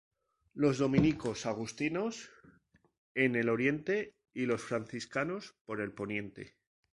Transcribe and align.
Los 0.55 0.79
Dominicos 0.79 1.45
y 1.45 1.47
Agustinos, 1.47 2.31
en 3.13 3.35
el 3.35 3.49
oriente 3.49 4.15
y 4.33 4.47
los 4.47 4.63
Franciscanos 4.63 5.53
por 5.67 5.79
el 5.79 5.91
Poniente. 5.93 6.55